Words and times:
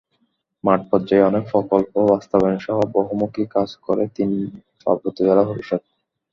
মাঠপর্যায়ে 0.63 1.27
অনেক 1.29 1.43
প্রকল্প 1.51 1.93
বাস্তবায়নসহ 2.11 2.77
বহুমুখী 2.95 3.43
কাজ 3.55 3.69
করে 3.85 4.03
তিন 4.15 4.29
পার্বত্য 4.83 5.17
জেলা 5.19 5.43
পরিষদ। 5.49 5.81